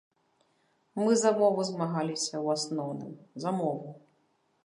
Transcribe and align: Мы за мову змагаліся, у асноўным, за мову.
Мы 1.01 1.11
за 1.23 1.31
мову 1.41 1.65
змагаліся, 1.69 2.35
у 2.47 2.51
асноўным, 2.55 3.11
за 3.43 3.51
мову. 3.59 3.89